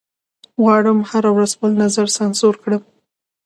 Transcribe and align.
غواړم 0.61 0.99
هره 1.09 1.29
ورځ 1.35 1.51
خپل 1.57 1.71
نظر 1.83 2.07
سانسور 2.17 2.53
کړم 2.63 2.83